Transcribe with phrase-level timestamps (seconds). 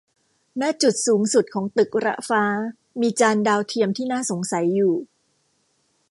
[0.59, 2.43] ณ จุดสูงสุดของตึกระฟ้า
[3.01, 4.95] มีจานดาวเทียมที่น่าสงสัยอยู่